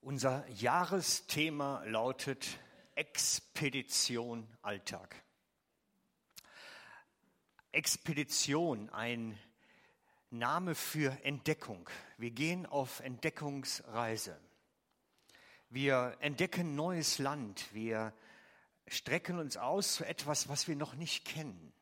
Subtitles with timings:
[0.00, 2.46] Unser Jahresthema lautet
[2.94, 5.22] Expedition Alltag.
[7.72, 9.36] Expedition, ein
[10.30, 11.90] Name für Entdeckung.
[12.16, 14.38] Wir gehen auf Entdeckungsreise.
[15.68, 17.74] Wir entdecken neues Land.
[17.74, 18.14] Wir
[18.86, 21.72] strecken uns aus zu etwas, was wir noch nicht kennen.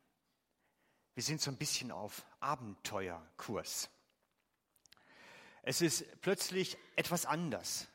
[1.15, 3.91] Wir sind so ein bisschen auf Abenteuerkurs.
[5.63, 7.89] Es ist plötzlich etwas anders.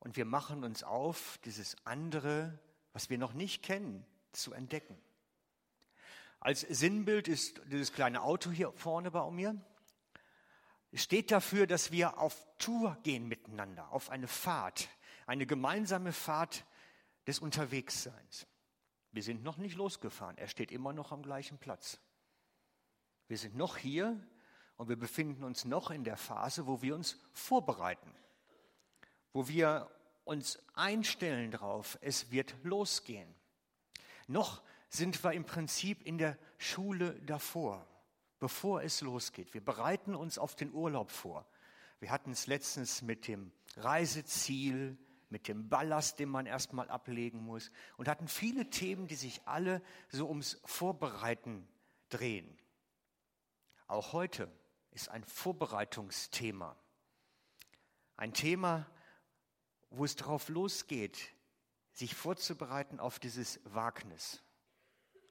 [0.00, 2.58] Und wir machen uns auf, dieses andere,
[2.92, 4.98] was wir noch nicht kennen, zu entdecken.
[6.40, 9.60] Als Sinnbild ist dieses kleine Auto hier vorne bei mir.
[10.90, 14.88] Es steht dafür, dass wir auf Tour gehen miteinander, auf eine Fahrt,
[15.26, 16.64] eine gemeinsame Fahrt
[17.26, 18.46] des Unterwegsseins.
[19.12, 20.38] Wir sind noch nicht losgefahren.
[20.38, 22.00] Er steht immer noch am gleichen Platz.
[23.28, 24.18] Wir sind noch hier
[24.76, 28.12] und wir befinden uns noch in der Phase, wo wir uns vorbereiten,
[29.32, 29.90] wo wir
[30.24, 33.34] uns einstellen darauf, es wird losgehen.
[34.26, 37.86] Noch sind wir im Prinzip in der Schule davor,
[38.38, 39.54] bevor es losgeht.
[39.54, 41.46] Wir bereiten uns auf den Urlaub vor.
[42.00, 47.70] Wir hatten es letztens mit dem Reiseziel, mit dem Ballast, den man erstmal ablegen muss
[47.96, 51.68] und hatten viele Themen, die sich alle so ums Vorbereiten
[52.08, 52.58] drehen.
[53.86, 54.50] Auch heute
[54.90, 56.76] ist ein Vorbereitungsthema.
[58.16, 58.86] Ein Thema,
[59.90, 61.18] wo es darauf losgeht,
[61.92, 64.42] sich vorzubereiten auf dieses Wagnis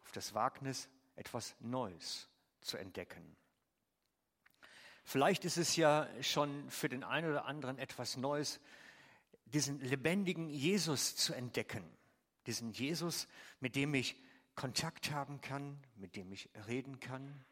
[0.10, 2.28] auf das Wagnis, etwas Neues
[2.62, 3.38] zu entdecken.
[5.04, 8.60] Vielleicht ist es ja schon für den einen oder anderen etwas Neues,
[9.46, 11.84] diesen lebendigen Jesus zu entdecken.
[12.48, 13.28] Diesen Jesus,
[13.60, 14.16] mit dem ich
[14.56, 17.46] Kontakt haben kann, mit dem ich reden kann,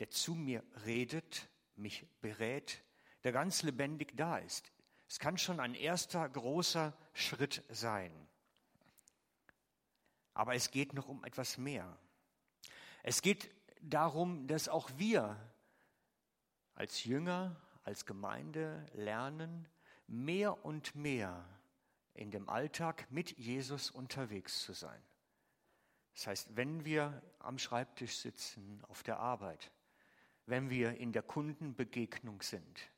[0.00, 2.82] der zu mir redet, mich berät,
[3.22, 4.72] der ganz lebendig da ist.
[5.12, 8.10] Es kann schon ein erster großer Schritt sein.
[10.32, 11.98] Aber es geht noch um etwas mehr.
[13.02, 13.50] Es geht
[13.82, 15.36] darum, dass auch wir
[16.72, 19.68] als Jünger, als Gemeinde lernen,
[20.06, 21.46] mehr und mehr
[22.14, 25.02] in dem Alltag mit Jesus unterwegs zu sein.
[26.14, 29.72] Das heißt, wenn wir am Schreibtisch sitzen, auf der Arbeit,
[30.46, 32.90] wenn wir in der Kundenbegegnung sind,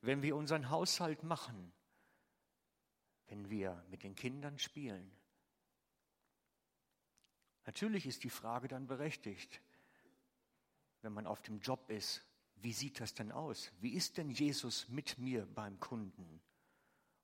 [0.00, 1.72] wenn wir unseren Haushalt machen,
[3.26, 5.10] wenn wir mit den Kindern spielen,
[7.66, 9.60] Natürlich ist die Frage dann berechtigt,
[11.02, 12.22] wenn man auf dem Job ist,
[12.56, 13.70] wie sieht das denn aus?
[13.80, 16.42] Wie ist denn Jesus mit mir beim Kunden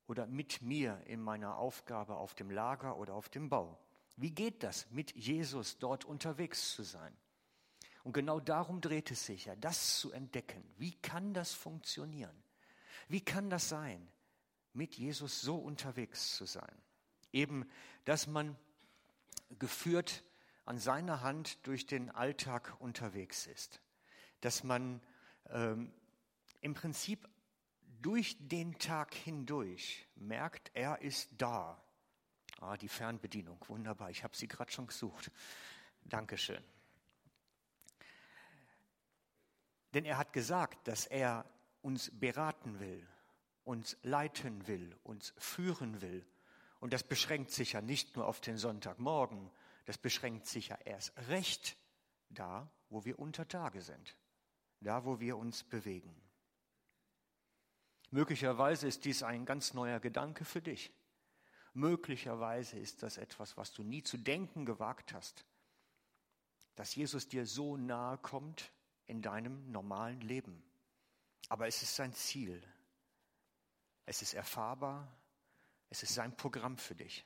[0.06, 3.78] oder mit mir in meiner Aufgabe auf dem Lager oder auf dem Bau?
[4.16, 7.14] Wie geht das, mit Jesus dort unterwegs zu sein?
[8.04, 10.62] Und genau darum dreht es sich ja, das zu entdecken.
[10.78, 12.40] Wie kann das funktionieren?
[13.08, 14.06] Wie kann das sein,
[14.72, 16.82] mit Jesus so unterwegs zu sein?
[17.32, 17.68] Eben,
[18.04, 18.56] dass man
[19.58, 20.24] geführt
[20.64, 23.80] an seiner Hand durch den Alltag unterwegs ist.
[24.40, 25.00] Dass man
[25.50, 25.92] ähm,
[26.60, 27.28] im Prinzip
[28.02, 31.82] durch den Tag hindurch merkt, er ist da.
[32.60, 35.30] Ah, die Fernbedienung, wunderbar, ich habe sie gerade schon gesucht.
[36.04, 36.62] Dankeschön.
[39.94, 41.44] Denn er hat gesagt, dass er
[41.86, 43.06] uns beraten will,
[43.62, 46.26] uns leiten will, uns führen will.
[46.80, 49.52] Und das beschränkt sich ja nicht nur auf den Sonntagmorgen,
[49.84, 51.76] das beschränkt sich ja erst recht
[52.28, 54.16] da, wo wir unter Tage sind,
[54.80, 56.12] da, wo wir uns bewegen.
[58.10, 60.92] Möglicherweise ist dies ein ganz neuer Gedanke für dich.
[61.72, 65.44] Möglicherweise ist das etwas, was du nie zu denken gewagt hast,
[66.74, 68.72] dass Jesus dir so nahe kommt
[69.06, 70.65] in deinem normalen Leben.
[71.48, 72.62] Aber es ist sein Ziel.
[74.04, 75.08] Es ist erfahrbar.
[75.90, 77.24] Es ist sein Programm für dich.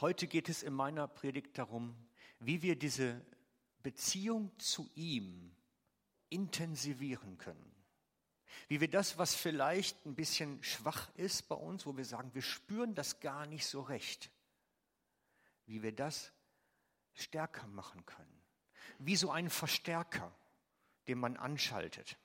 [0.00, 1.96] Heute geht es in meiner Predigt darum,
[2.38, 3.24] wie wir diese
[3.82, 5.56] Beziehung zu ihm
[6.28, 7.74] intensivieren können.
[8.68, 12.42] Wie wir das, was vielleicht ein bisschen schwach ist bei uns, wo wir sagen, wir
[12.42, 14.30] spüren das gar nicht so recht,
[15.66, 16.32] wie wir das
[17.14, 18.42] stärker machen können.
[18.98, 20.34] Wie so ein Verstärker,
[21.08, 22.18] den man anschaltet.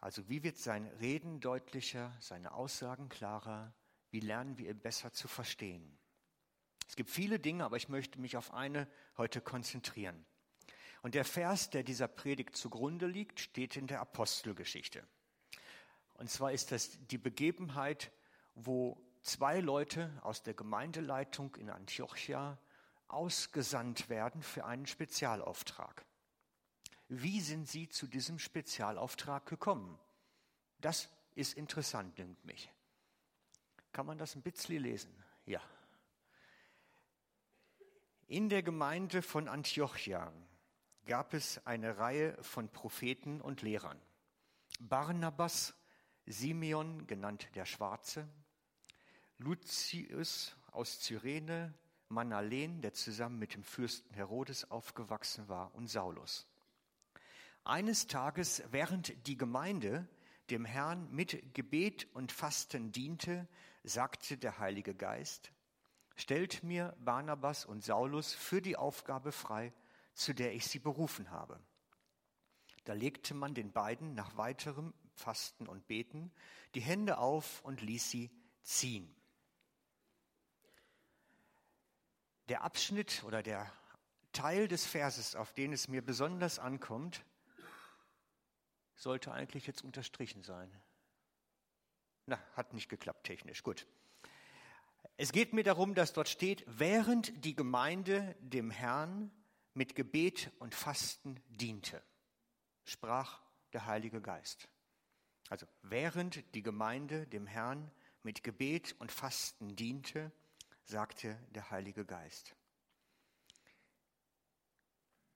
[0.00, 3.74] Also wie wird sein Reden deutlicher, seine Aussagen klarer,
[4.10, 5.98] wie lernen wir ihn besser zu verstehen?
[6.88, 10.24] Es gibt viele Dinge, aber ich möchte mich auf eine heute konzentrieren.
[11.02, 15.06] Und der Vers, der dieser Predigt zugrunde liegt, steht in der Apostelgeschichte.
[16.14, 18.10] Und zwar ist das die Begebenheit,
[18.54, 22.58] wo zwei Leute aus der Gemeindeleitung in Antiochia
[23.08, 26.04] ausgesandt werden für einen Spezialauftrag.
[27.12, 29.98] Wie sind sie zu diesem Spezialauftrag gekommen?
[30.80, 32.70] Das ist interessant, dünkt mich.
[33.90, 35.12] Kann man das ein bisschen lesen?
[35.44, 35.60] Ja.
[38.28, 40.32] In der Gemeinde von Antiochia
[41.04, 44.00] gab es eine Reihe von Propheten und Lehrern.
[44.78, 45.74] Barnabas,
[46.26, 48.28] Simeon, genannt der Schwarze,
[49.38, 51.74] Lucius aus Cyrene,
[52.08, 56.46] Manalen, der zusammen mit dem Fürsten Herodes aufgewachsen war, und Saulus.
[57.70, 60.08] Eines Tages, während die Gemeinde
[60.50, 63.46] dem Herrn mit Gebet und Fasten diente,
[63.84, 65.52] sagte der Heilige Geist,
[66.16, 69.72] stellt mir Barnabas und Saulus für die Aufgabe frei,
[70.14, 71.60] zu der ich sie berufen habe.
[72.82, 76.32] Da legte man den beiden nach weiterem Fasten und Beten
[76.74, 78.32] die Hände auf und ließ sie
[78.64, 79.14] ziehen.
[82.48, 83.72] Der Abschnitt oder der
[84.32, 87.24] Teil des Verses, auf den es mir besonders ankommt,
[89.00, 90.70] sollte eigentlich jetzt unterstrichen sein.
[92.26, 93.62] Na, hat nicht geklappt technisch.
[93.62, 93.86] Gut.
[95.16, 99.30] Es geht mir darum, dass dort steht, während die Gemeinde dem Herrn
[99.74, 102.02] mit Gebet und Fasten diente,
[102.84, 103.40] sprach
[103.72, 104.68] der Heilige Geist.
[105.48, 107.90] Also während die Gemeinde dem Herrn
[108.22, 110.30] mit Gebet und Fasten diente,
[110.84, 112.54] sagte der Heilige Geist.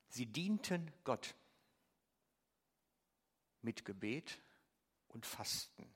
[0.08, 1.34] Sie dienten Gott
[3.64, 4.40] mit Gebet
[5.08, 5.92] und Fasten.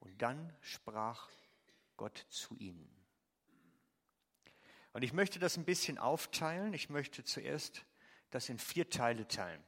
[0.00, 1.28] Und dann sprach
[1.96, 2.88] Gott zu ihnen.
[4.92, 6.74] Und ich möchte das ein bisschen aufteilen.
[6.74, 7.84] Ich möchte zuerst
[8.30, 9.62] das in vier Teile teilen.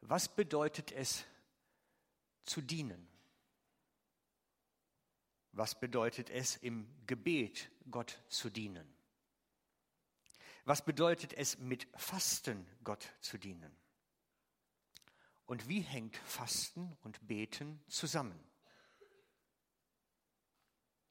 [0.00, 1.24] Was bedeutet es
[2.44, 3.08] zu dienen?
[5.52, 8.86] Was bedeutet es im Gebet Gott zu dienen?
[10.64, 13.74] Was bedeutet es mit Fasten Gott zu dienen?
[15.46, 18.38] Und wie hängt Fasten und Beten zusammen?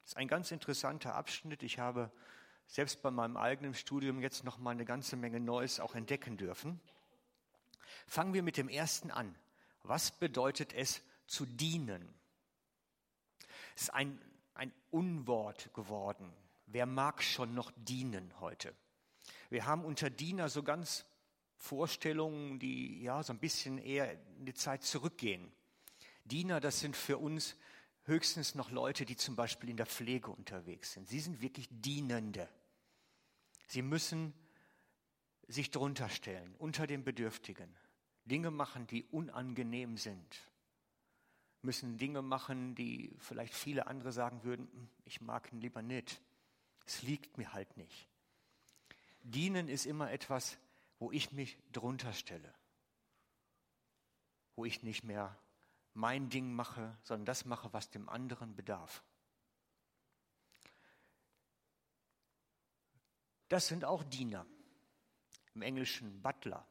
[0.03, 1.63] Das ist ein ganz interessanter Abschnitt.
[1.63, 2.11] Ich habe
[2.67, 6.81] selbst bei meinem eigenen Studium jetzt noch mal eine ganze Menge Neues auch entdecken dürfen.
[8.07, 9.35] Fangen wir mit dem ersten an.
[9.83, 12.13] Was bedeutet es zu dienen?
[13.75, 14.19] Es ist ein,
[14.53, 16.31] ein Unwort geworden.
[16.65, 18.75] Wer mag schon noch dienen heute?
[19.49, 21.05] Wir haben unter Diener so ganz
[21.57, 25.51] Vorstellungen, die ja so ein bisschen eher in die Zeit zurückgehen.
[26.25, 27.55] Diener, das sind für uns
[28.03, 31.07] höchstens noch Leute, die zum Beispiel in der Pflege unterwegs sind.
[31.07, 32.49] Sie sind wirklich Dienende.
[33.67, 34.33] Sie müssen
[35.47, 37.75] sich drunter stellen, unter den Bedürftigen.
[38.25, 40.41] Dinge machen, die unangenehm sind.
[41.61, 46.21] Müssen Dinge machen, die vielleicht viele andere sagen würden, hm, ich mag ihn lieber nicht.
[46.85, 48.07] Es liegt mir halt nicht.
[49.21, 50.57] Dienen ist immer etwas,
[50.99, 52.53] wo ich mich drunter stelle.
[54.55, 55.37] Wo ich nicht mehr
[55.93, 59.03] mein Ding mache, sondern das mache, was dem anderen bedarf.
[63.47, 64.45] Das sind auch Diener,
[65.53, 66.67] im Englischen Butler.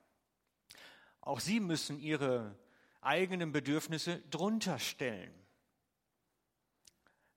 [1.20, 2.58] Auch sie müssen ihre
[3.00, 5.32] eigenen Bedürfnisse drunter stellen,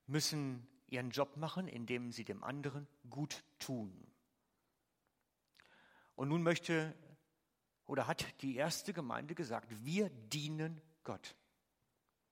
[0.07, 4.11] müssen ihren Job machen, indem sie dem anderen gut tun.
[6.17, 6.95] Und nun möchte
[7.85, 11.35] oder hat die erste Gemeinde gesagt, wir dienen Gott.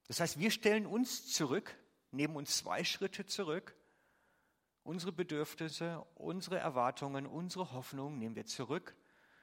[0.07, 1.77] Das heißt, wir stellen uns zurück,
[2.09, 3.75] nehmen uns zwei Schritte zurück.
[4.81, 8.95] Unsere Bedürfnisse, unsere Erwartungen, unsere Hoffnungen nehmen wir zurück,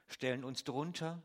[0.07, 1.23] stellen uns drunter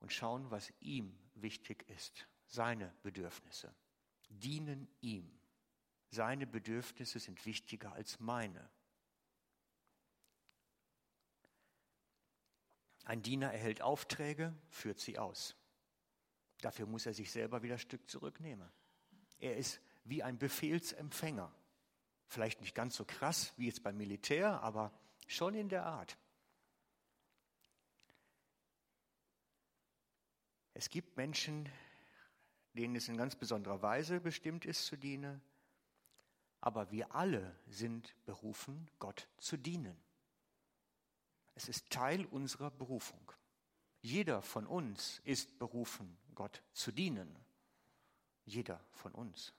[0.00, 2.26] und schauen, was ihm wichtig ist.
[2.46, 3.72] Seine Bedürfnisse
[4.28, 5.38] dienen ihm.
[6.08, 8.68] Seine Bedürfnisse sind wichtiger als meine.
[13.04, 15.56] Ein Diener erhält Aufträge, führt sie aus.
[16.60, 18.70] Dafür muss er sich selber wieder ein Stück zurücknehmen.
[19.38, 21.52] Er ist wie ein Befehlsempfänger.
[22.28, 24.92] Vielleicht nicht ganz so krass wie jetzt beim Militär, aber
[25.26, 26.16] schon in der Art.
[30.74, 31.68] Es gibt Menschen,
[32.74, 35.42] denen es in ganz besonderer Weise bestimmt ist zu dienen,
[36.60, 40.00] aber wir alle sind berufen, Gott zu dienen.
[41.54, 43.32] Es ist Teil unserer Berufung.
[44.00, 47.36] Jeder von uns ist berufen, Gott zu dienen.
[48.44, 49.54] Jeder von uns.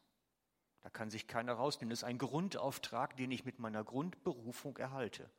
[0.81, 1.91] Da kann sich keiner rausnehmen.
[1.91, 5.29] Das ist ein Grundauftrag, den ich mit meiner Grundberufung erhalte.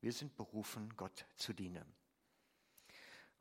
[0.00, 1.86] Wir sind berufen, Gott zu dienen.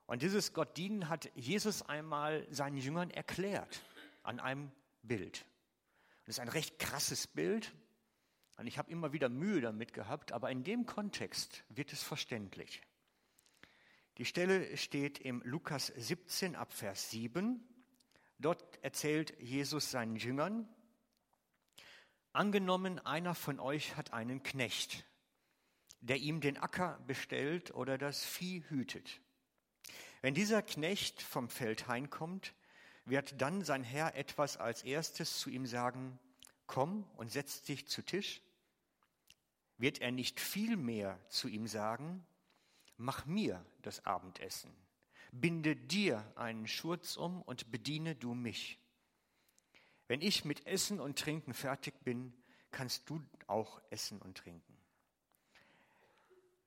[0.05, 3.81] Und dieses Gott dienen hat Jesus einmal seinen Jüngern erklärt
[4.21, 5.45] an einem Bild.
[6.25, 7.73] Das ist ein recht krasses Bild.
[8.57, 12.81] Und ich habe immer wieder Mühe damit gehabt, aber in dem Kontext wird es verständlich.
[14.17, 17.67] Die Stelle steht im Lukas 17 ab Vers 7.
[18.37, 20.67] Dort erzählt Jesus seinen Jüngern,
[22.31, 25.05] angenommen, einer von euch hat einen Knecht,
[26.01, 29.21] der ihm den Acker bestellt oder das Vieh hütet.
[30.21, 32.53] Wenn dieser Knecht vom Feld heimkommt,
[33.05, 36.19] wird dann sein Herr etwas als erstes zu ihm sagen,
[36.73, 38.41] komm und setz dich zu Tisch?
[39.77, 42.25] Wird er nicht viel mehr zu ihm sagen,
[42.97, 44.71] mach mir das Abendessen,
[45.31, 48.79] binde dir einen Schurz um und bediene du mich.
[50.07, 52.33] Wenn ich mit Essen und Trinken fertig bin,
[52.71, 54.75] kannst du auch essen und trinken.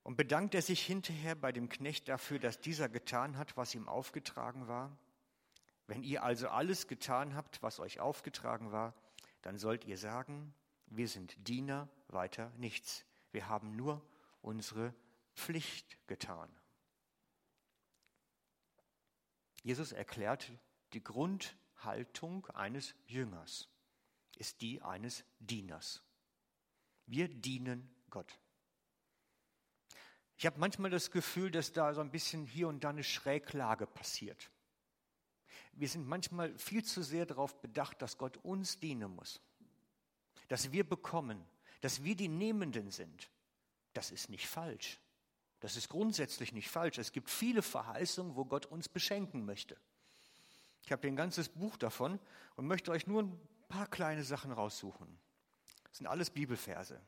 [0.04, 3.88] Und bedankt er sich hinterher bei dem Knecht dafür, dass dieser getan hat, was ihm
[3.88, 4.96] aufgetragen war?
[5.88, 8.94] Wenn ihr also alles getan habt, was euch aufgetragen war,
[9.46, 10.52] dann sollt ihr sagen,
[10.86, 13.04] wir sind Diener, weiter nichts.
[13.30, 14.04] Wir haben nur
[14.42, 14.92] unsere
[15.36, 16.52] Pflicht getan.
[19.62, 20.50] Jesus erklärt,
[20.94, 23.68] die Grundhaltung eines Jüngers
[24.34, 26.02] ist die eines Dieners.
[27.06, 28.40] Wir dienen Gott.
[30.38, 33.86] Ich habe manchmal das Gefühl, dass da so ein bisschen hier und da eine Schräglage
[33.86, 34.50] passiert.
[35.76, 39.42] Wir sind manchmal viel zu sehr darauf bedacht, dass Gott uns dienen muss.
[40.48, 41.44] Dass wir bekommen,
[41.82, 43.30] dass wir die Nehmenden sind.
[43.92, 44.98] Das ist nicht falsch.
[45.60, 46.96] Das ist grundsätzlich nicht falsch.
[46.96, 49.76] Es gibt viele Verheißungen, wo Gott uns beschenken möchte.
[50.82, 52.18] Ich habe ein ganzes Buch davon
[52.56, 55.18] und möchte euch nur ein paar kleine Sachen raussuchen.
[55.88, 57.00] Das sind alles Bibelverse.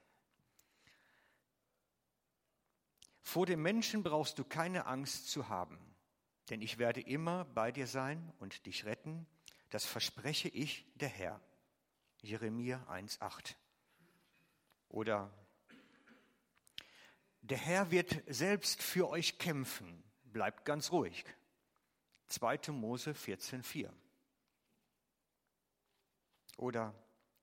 [3.22, 5.87] Vor dem Menschen brauchst du keine Angst zu haben
[6.50, 9.26] denn ich werde immer bei dir sein und dich retten.
[9.70, 11.40] Das verspreche ich, der Herr.
[12.22, 13.54] Jeremia 1,8.
[14.88, 15.30] Oder
[17.42, 20.02] der Herr wird selbst für euch kämpfen.
[20.24, 21.24] Bleibt ganz ruhig.
[22.28, 22.72] 2.
[22.72, 23.90] Mose 14,4.
[26.56, 26.94] Oder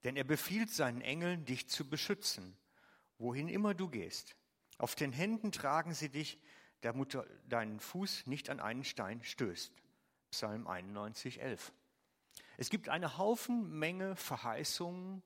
[0.03, 2.55] denn er befiehlt seinen Engeln, dich zu beschützen,
[3.17, 4.35] wohin immer du gehst.
[4.77, 6.39] Auf den Händen tragen sie dich,
[6.85, 7.17] damit
[7.49, 9.73] deinen Fuß nicht an einen Stein stößt.
[10.29, 11.73] Psalm 91, 11.
[12.57, 15.23] Es gibt eine Haufen Menge Verheißungen,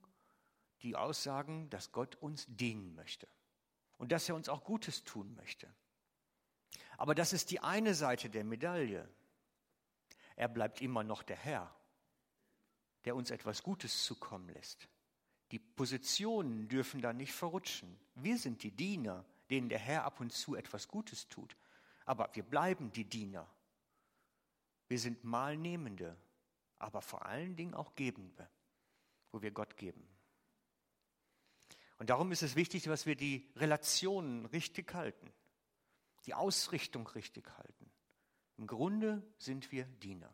[0.82, 3.28] die aussagen, dass Gott uns dienen möchte
[3.98, 5.68] und dass er uns auch Gutes tun möchte.
[6.98, 9.08] Aber das ist die eine Seite der Medaille.
[10.38, 11.76] Er bleibt immer noch der Herr,
[13.04, 14.88] der uns etwas Gutes zukommen lässt.
[15.52, 18.00] Die Positionen dürfen da nicht verrutschen.
[18.16, 21.56] Wir sind die Diener, denen der Herr ab und zu etwas Gutes tut.
[22.06, 23.48] Aber wir bleiben die Diener.
[24.88, 26.18] Wir sind Malnehmende,
[26.78, 28.50] aber vor allen Dingen auch Gebende,
[29.32, 30.08] wo wir Gott geben.
[32.00, 35.32] Und darum ist es wichtig, dass wir die Relationen richtig halten,
[36.26, 37.92] die Ausrichtung richtig halten.
[38.58, 40.34] Im Grunde sind wir Diener.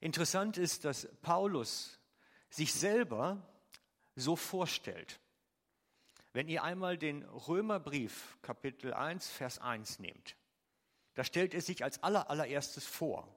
[0.00, 2.00] Interessant ist, dass Paulus
[2.50, 3.46] sich selber
[4.16, 5.20] so vorstellt.
[6.34, 10.36] Wenn ihr einmal den Römerbrief Kapitel 1, Vers 1 nehmt,
[11.12, 13.28] da stellt er sich als aller, allererstes vor.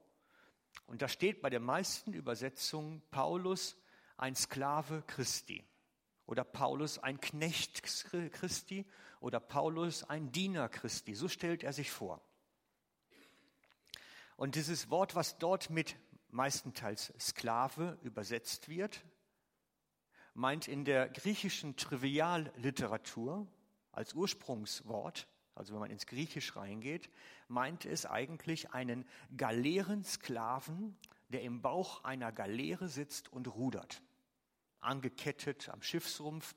[0.86, 3.76] Und da steht bei den meisten Übersetzungen Paulus
[4.16, 5.62] ein Sklave Christi
[6.24, 7.82] oder Paulus ein Knecht
[8.32, 8.86] Christi
[9.20, 11.14] oder Paulus ein Diener Christi.
[11.14, 12.22] So stellt er sich vor.
[14.36, 15.96] Und dieses Wort, was dort mit
[16.30, 19.04] meistenteils Sklave übersetzt wird,
[20.36, 23.46] meint in der griechischen Trivialliteratur
[23.90, 27.08] als Ursprungswort, also wenn man ins Griechisch reingeht,
[27.48, 30.96] meint es eigentlich einen Galeerensklaven,
[31.30, 34.02] der im Bauch einer Galeere sitzt und rudert,
[34.80, 36.54] angekettet am Schiffsrumpf.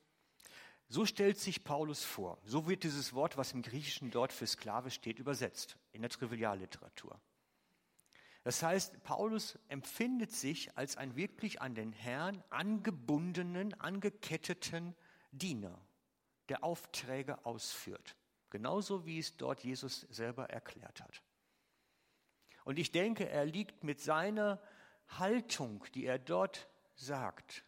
[0.89, 2.37] So stellt sich Paulus vor.
[2.43, 7.19] So wird dieses Wort, was im Griechischen dort für Sklave steht, übersetzt in der Trivialliteratur.
[8.43, 14.95] Das heißt, Paulus empfindet sich als ein wirklich an den Herrn angebundenen, angeketteten
[15.31, 15.79] Diener,
[16.47, 18.15] der Aufträge ausführt.
[18.49, 21.21] Genauso wie es dort Jesus selber erklärt hat.
[22.63, 24.61] Und ich denke, er liegt mit seiner
[25.07, 27.65] Haltung, die er dort sagt,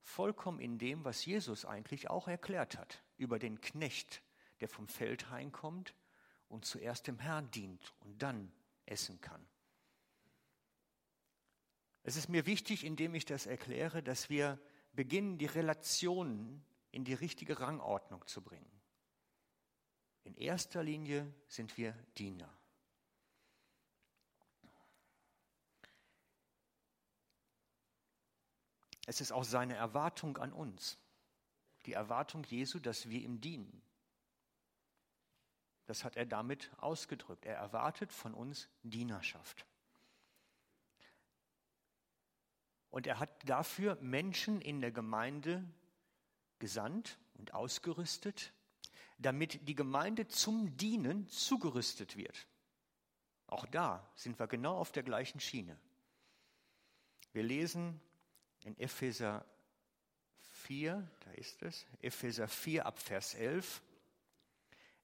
[0.00, 4.22] vollkommen in dem, was Jesus eigentlich auch erklärt hat über den Knecht,
[4.60, 5.94] der vom Feld heimkommt
[6.48, 8.52] und zuerst dem Herrn dient und dann
[8.86, 9.44] essen kann.
[12.04, 14.60] Es ist mir wichtig, indem ich das erkläre, dass wir
[14.92, 18.70] beginnen, die Relationen in die richtige Rangordnung zu bringen.
[20.22, 22.52] In erster Linie sind wir Diener.
[29.06, 30.98] Es ist auch seine Erwartung an uns,
[31.86, 33.82] die Erwartung Jesu, dass wir ihm dienen.
[35.86, 37.44] Das hat er damit ausgedrückt.
[37.44, 39.66] Er erwartet von uns Dienerschaft.
[42.94, 45.64] Und er hat dafür Menschen in der Gemeinde
[46.60, 48.52] gesandt und ausgerüstet,
[49.18, 52.46] damit die Gemeinde zum Dienen zugerüstet wird.
[53.48, 55.76] Auch da sind wir genau auf der gleichen Schiene.
[57.32, 58.00] Wir lesen
[58.62, 59.44] in Epheser
[60.38, 63.82] 4, da ist es, Epheser 4 ab Vers 11.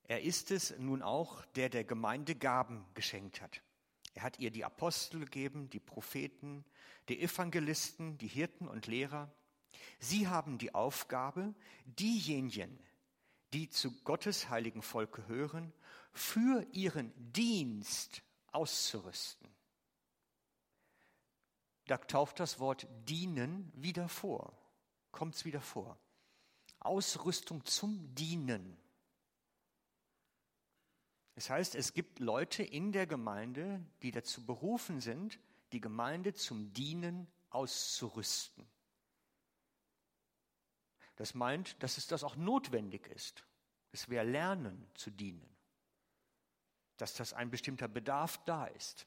[0.04, 3.60] Er ist es nun auch, der der Gemeinde Gaben geschenkt hat.
[4.14, 6.64] Er hat ihr die Apostel gegeben, die Propheten,
[7.08, 9.32] die Evangelisten, die Hirten und Lehrer.
[9.98, 12.78] Sie haben die Aufgabe, diejenigen,
[13.52, 15.72] die zu Gottes heiligen Volk gehören,
[16.12, 19.48] für ihren Dienst auszurüsten.
[21.86, 24.56] Da taucht das Wort dienen wieder vor,
[25.10, 25.98] kommt es wieder vor.
[26.78, 28.79] Ausrüstung zum Dienen.
[31.34, 35.38] Das heißt, es gibt Leute in der Gemeinde, die dazu berufen sind,
[35.72, 38.66] die Gemeinde zum Dienen auszurüsten.
[41.16, 43.44] Das meint, dass es das auch notwendig ist,
[43.90, 45.48] dass wir lernen zu dienen,
[46.96, 49.06] dass das ein bestimmter Bedarf da ist.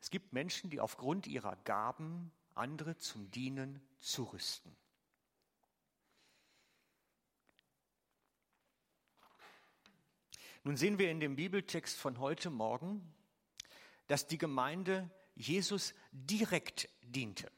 [0.00, 4.76] Es gibt Menschen, die aufgrund ihrer Gaben andere zum Dienen zurüsten.
[10.64, 13.02] Nun sehen wir in dem Bibeltext von heute Morgen,
[14.06, 17.50] dass die Gemeinde Jesus direkt diente.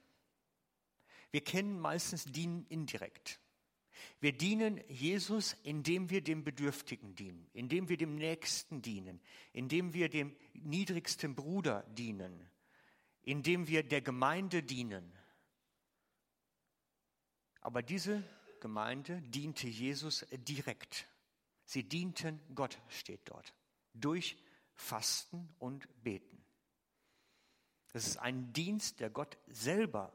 [1.31, 3.41] Wir kennen meistens Dienen indirekt.
[4.21, 9.21] Wir dienen Jesus, indem wir dem Bedürftigen dienen, indem wir dem Nächsten dienen,
[9.53, 12.49] indem wir dem niedrigsten Bruder dienen,
[13.23, 15.13] indem wir der Gemeinde dienen.
[17.61, 18.23] Aber diese
[18.61, 21.07] Gemeinde diente Jesus direkt.
[21.75, 23.53] Sie dienten Gott, steht dort,
[23.95, 24.37] durch
[24.75, 26.45] Fasten und Beten.
[27.93, 30.13] Das ist ein Dienst, der Gott selber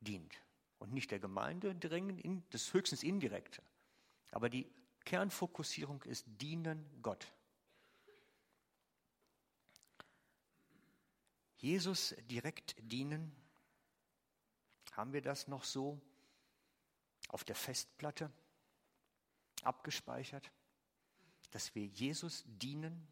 [0.00, 0.34] dient
[0.80, 3.62] und nicht der Gemeinde dringend, das höchstens indirekte.
[4.32, 4.68] Aber die
[5.04, 7.32] Kernfokussierung ist dienen Gott.
[11.58, 13.36] Jesus direkt dienen,
[14.90, 16.00] haben wir das noch so
[17.28, 18.32] auf der Festplatte?
[19.66, 20.50] abgespeichert,
[21.50, 23.06] dass wir Jesus dienen?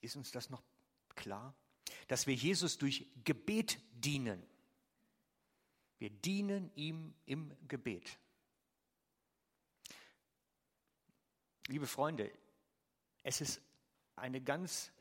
[0.00, 0.62] Ist uns das noch
[1.14, 1.54] klar?
[2.08, 4.46] Dass wir Jesus durch Gebet dienen.
[5.98, 8.18] Wir dienen ihm im Gebet.
[11.68, 12.30] Liebe Freunde,
[13.22, 13.60] es ist
[14.16, 14.92] eine ganz,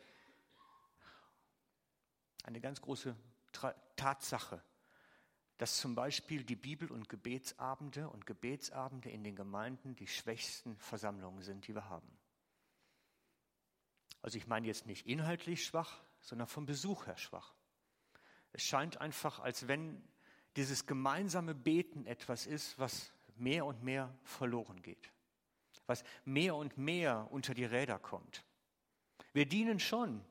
[2.44, 3.16] eine ganz große
[3.98, 4.64] Tatsache,
[5.64, 11.42] dass zum Beispiel die Bibel- und Gebetsabende und Gebetsabende in den Gemeinden die schwächsten Versammlungen
[11.42, 12.18] sind, die wir haben.
[14.22, 17.54] Also ich meine jetzt nicht inhaltlich schwach, sondern vom Besuch her schwach.
[18.52, 20.04] Es scheint einfach, als wenn
[20.58, 25.14] dieses gemeinsame Beten etwas ist, was mehr und mehr verloren geht,
[25.86, 28.44] was mehr und mehr unter die Räder kommt.
[29.32, 30.26] Wir dienen schon.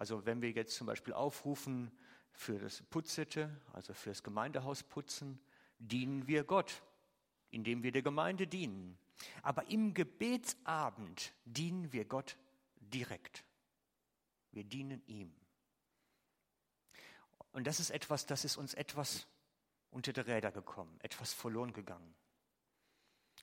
[0.00, 1.92] Also wenn wir jetzt zum Beispiel aufrufen,
[2.32, 5.38] für das Putzette, also für das Gemeindehaus putzen,
[5.78, 6.82] dienen wir Gott,
[7.50, 8.96] indem wir der Gemeinde dienen.
[9.42, 12.38] Aber im Gebetsabend dienen wir Gott
[12.78, 13.44] direkt.
[14.52, 15.34] Wir dienen ihm.
[17.52, 19.26] Und das ist etwas, das ist uns etwas
[19.90, 22.14] unter die Räder gekommen, etwas verloren gegangen.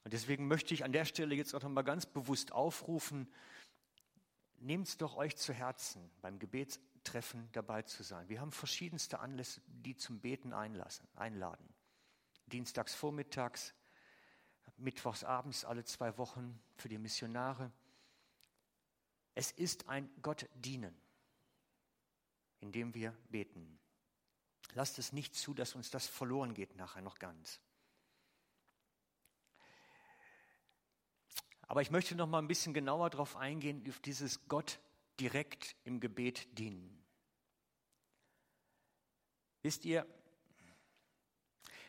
[0.03, 3.31] Und deswegen möchte ich an der Stelle jetzt auch nochmal ganz bewusst aufrufen,
[4.57, 8.27] nehmt es doch euch zu Herzen beim Gebets Treffen dabei zu sein.
[8.27, 11.73] Wir haben verschiedenste Anlässe, die zum Beten einlassen, einladen.
[12.47, 13.73] Dienstags vormittags,
[14.75, 17.71] mittwochs abends alle zwei Wochen für die Missionare.
[19.35, 20.95] Es ist ein Gott dienen,
[22.59, 23.79] indem wir beten.
[24.73, 27.61] Lasst es nicht zu, dass uns das verloren geht nachher noch ganz.
[31.67, 34.79] Aber ich möchte noch mal ein bisschen genauer darauf eingehen, auf dieses Gott
[35.19, 37.03] direkt im Gebet dienen.
[39.63, 40.07] Wisst ihr,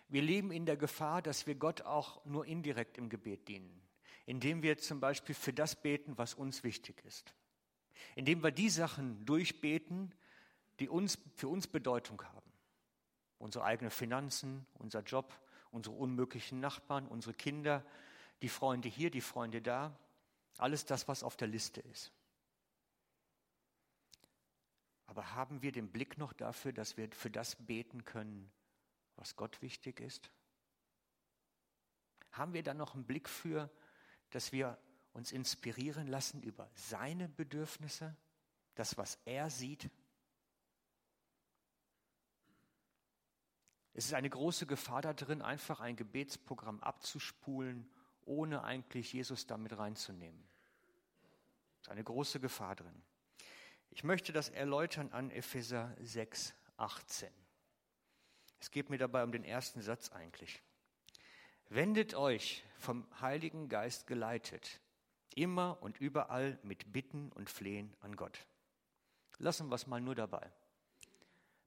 [0.09, 3.83] wir leben in der Gefahr, dass wir Gott auch nur indirekt im Gebet dienen,
[4.27, 7.35] indem wir zum Beispiel für das beten, was uns wichtig ist,
[8.17, 10.15] indem wir die Sachen durchbeten,
[10.81, 12.53] die uns, für uns Bedeutung haben.
[13.39, 15.39] Unsere eigenen Finanzen, unser Job,
[15.71, 17.85] unsere unmöglichen Nachbarn, unsere Kinder,
[18.43, 19.99] die Freunde hier, die Freunde da,
[20.59, 22.13] alles das, was auf der Liste ist.
[25.07, 28.51] Aber haben wir den Blick noch dafür, dass wir für das beten können,
[29.17, 30.31] was Gott wichtig ist?
[32.33, 33.71] Haben wir da noch einen Blick für,
[34.31, 34.79] dass wir
[35.13, 38.17] uns inspirieren lassen über seine Bedürfnisse,
[38.75, 39.91] das, was er sieht?
[43.95, 47.91] Es ist eine große Gefahr da drin, einfach ein Gebetsprogramm abzuspulen,
[48.29, 50.43] ohne eigentlich Jesus damit reinzunehmen.
[51.81, 53.03] Es ist eine große Gefahr drin.
[53.91, 57.29] Ich möchte das erläutern an Epheser 6, 18.
[58.61, 60.63] Es geht mir dabei um den ersten Satz eigentlich.
[61.69, 64.81] Wendet euch vom Heiligen Geist geleitet,
[65.35, 68.47] immer und überall mit Bitten und Flehen an Gott.
[69.39, 70.51] Lassen wir es mal nur dabei.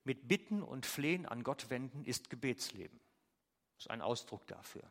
[0.03, 2.99] Mit Bitten und Flehen an Gott wenden ist Gebetsleben.
[3.75, 4.83] Das ist ein Ausdruck dafür.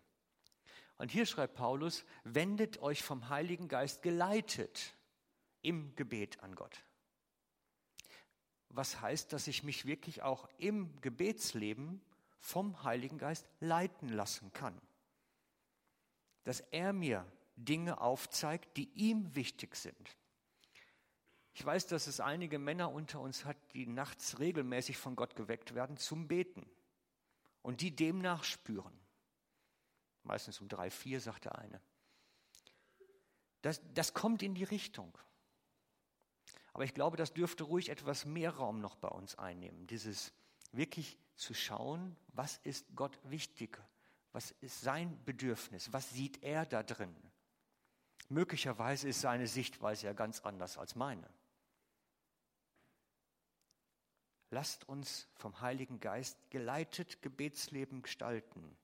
[1.01, 4.95] Und hier schreibt Paulus, wendet euch vom Heiligen Geist geleitet
[5.63, 6.85] im Gebet an Gott.
[8.69, 12.03] Was heißt, dass ich mich wirklich auch im Gebetsleben
[12.39, 14.79] vom Heiligen Geist leiten lassen kann.
[16.45, 17.25] Dass er mir
[17.57, 20.19] Dinge aufzeigt, die ihm wichtig sind.
[21.55, 25.75] Ich weiß, dass es einige Männer unter uns hat, die nachts regelmäßig von Gott geweckt
[25.75, 26.69] werden zum Beten
[27.63, 29.00] und die demnach spüren.
[30.31, 31.81] Meistens um drei, vier, sagt der eine.
[33.63, 35.19] Das, das kommt in die Richtung.
[36.73, 39.89] Aber ich glaube, das dürfte ruhig etwas mehr Raum noch bei uns einnehmen.
[39.89, 40.33] Dieses
[40.71, 43.83] wirklich zu schauen, was ist Gott wichtig?
[44.31, 45.93] Was ist sein Bedürfnis?
[45.93, 47.17] Was sieht er da drin?
[48.29, 51.29] Möglicherweise ist seine Sichtweise ja ganz anders als meine.
[54.51, 58.77] Lasst uns vom Heiligen Geist geleitet Gebetsleben gestalten.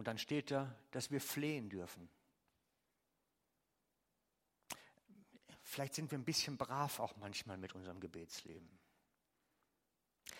[0.00, 2.08] Und dann steht da, dass wir flehen dürfen.
[5.62, 8.66] Vielleicht sind wir ein bisschen brav auch manchmal mit unserem Gebetsleben.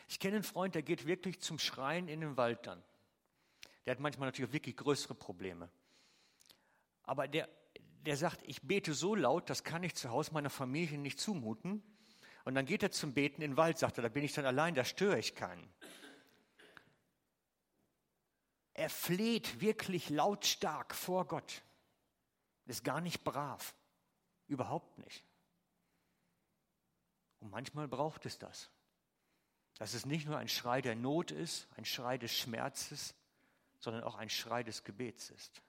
[0.09, 2.83] Ich kenne einen Freund, der geht wirklich zum Schreien in den Wald dann.
[3.85, 5.69] Der hat manchmal natürlich wirklich größere Probleme.
[7.03, 7.47] Aber der,
[8.07, 11.83] der sagt, ich bete so laut, das kann ich zu Hause meiner Familie nicht zumuten.
[12.47, 14.47] Und dann geht er zum Beten in den Wald, sagt er, da bin ich dann
[14.47, 15.71] allein, da störe ich keinen.
[18.75, 21.63] Er fleht wirklich lautstark vor Gott.
[22.67, 23.75] Ist gar nicht brav.
[24.47, 25.25] Überhaupt nicht.
[27.41, 28.71] Und manchmal braucht es das.
[29.79, 33.15] Dass es nicht nur ein Schrei der Not ist, ein Schrei des Schmerzes,
[33.79, 35.63] sondern auch ein Schrei des Gebets ist.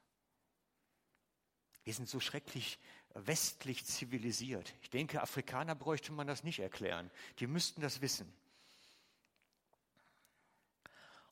[1.84, 2.78] Wir sind so schrecklich
[3.14, 4.74] westlich zivilisiert.
[4.82, 7.10] Ich denke, Afrikaner bräuchte man das nicht erklären.
[7.40, 8.32] Die müssten das wissen.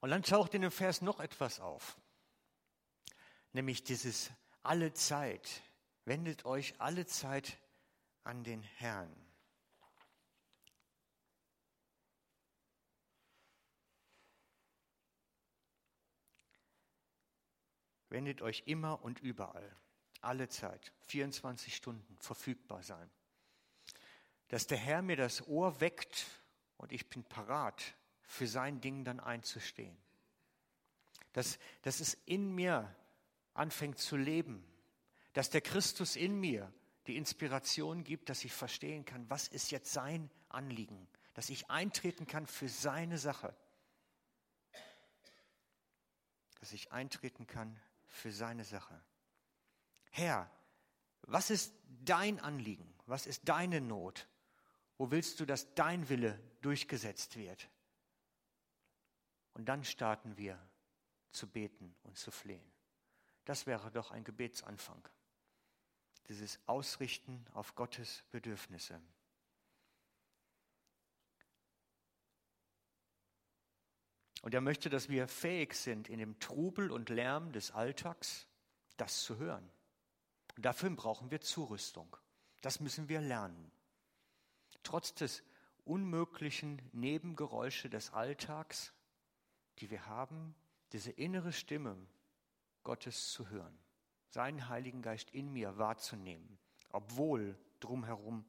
[0.02, 1.98] Und dann taucht in dem Vers noch etwas auf,
[3.52, 4.32] nämlich dieses
[4.64, 5.62] alle Zeit.
[6.06, 7.58] Wendet euch alle Zeit
[8.24, 9.14] an den Herrn.
[18.10, 19.76] Wendet euch immer und überall,
[20.22, 23.10] alle Zeit, 24 Stunden verfügbar sein.
[24.48, 26.26] Dass der Herr mir das Ohr weckt
[26.78, 27.94] und ich bin parat,
[28.30, 29.98] für sein Ding dann einzustehen.
[31.34, 32.96] Dass, dass es in mir
[33.56, 34.63] anfängt zu leben.
[35.34, 36.72] Dass der Christus in mir
[37.08, 41.08] die Inspiration gibt, dass ich verstehen kann, was ist jetzt sein Anliegen.
[41.34, 43.56] Dass ich eintreten kann für seine Sache.
[46.60, 49.04] Dass ich eintreten kann für seine Sache.
[50.12, 50.52] Herr,
[51.24, 51.74] was ist
[52.06, 52.94] dein Anliegen?
[53.08, 54.28] Was ist deine Not?
[55.00, 57.70] Wo willst du, dass dein Wille durchgesetzt wird?
[59.60, 60.58] Und dann starten wir
[61.32, 62.72] zu beten und zu flehen.
[63.43, 65.06] Das wäre doch ein Gebetsanfang.
[66.30, 69.02] Dieses Ausrichten auf Gottes Bedürfnisse.
[74.43, 78.48] Und er möchte, dass wir fähig sind, in dem Trubel und Lärm des Alltags
[78.95, 79.69] das zu hören.
[80.56, 82.15] Und dafür brauchen wir Zurüstung.
[82.62, 83.74] Das müssen wir lernen.
[84.84, 85.43] Trotz des
[85.84, 88.93] unmöglichen Nebengeräusche des Alltags
[89.82, 90.56] die wir haben,
[90.92, 91.96] diese innere Stimme
[92.84, 93.78] Gottes zu hören,
[94.30, 96.58] seinen Heiligen Geist in mir wahrzunehmen,
[96.89, 98.46] obwohl drumherum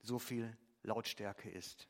[0.00, 1.88] so viel Lautstärke ist.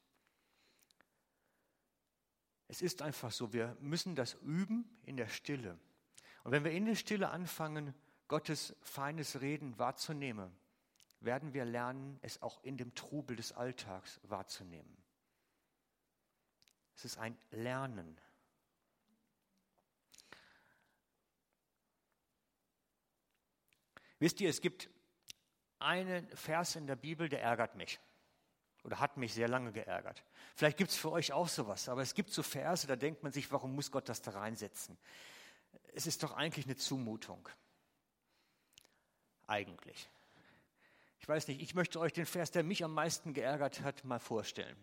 [2.69, 5.79] Es ist einfach so, wir müssen das üben in der Stille.
[6.45, 7.95] Und wenn wir in der Stille anfangen,
[8.29, 10.51] Gottes feines Reden wahrzunehmen,
[11.21, 14.97] werden wir lernen, es auch in dem Trubel des Alltags wahrzunehmen.
[16.97, 18.19] Es ist ein Lernen.
[24.23, 24.89] Wisst ihr, es gibt
[25.81, 27.99] einen Vers in der Bibel, der ärgert mich
[28.85, 30.23] oder hat mich sehr lange geärgert.
[30.55, 33.33] Vielleicht gibt es für euch auch sowas, aber es gibt so Verse, da denkt man
[33.33, 34.97] sich, warum muss Gott das da reinsetzen?
[35.93, 37.49] es ist doch eigentlich eine Zumutung.
[39.49, 40.09] Eigentlich.
[41.19, 44.21] Ich weiß nicht, ich möchte euch den Vers, der mich am meisten geärgert hat, mal
[44.21, 44.77] vorstellen.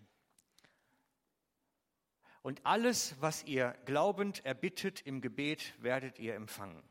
[2.41, 6.83] Und alles, was ihr glaubend erbittet im Gebet, werdet ihr empfangen.